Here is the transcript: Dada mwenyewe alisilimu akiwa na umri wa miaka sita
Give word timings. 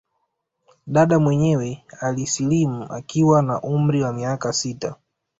Dada 0.87 1.19
mwenyewe 1.19 1.83
alisilimu 1.99 2.83
akiwa 2.93 3.41
na 3.41 3.61
umri 3.61 4.01
wa 4.03 4.13
miaka 4.13 4.53
sita 4.53 4.95